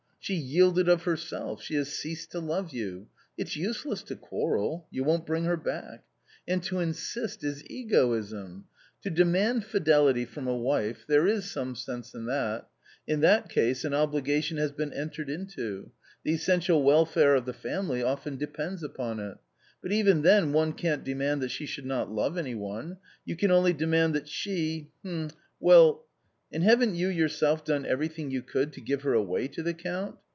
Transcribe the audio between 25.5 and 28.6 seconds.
well.... And haven't you yourself done everything you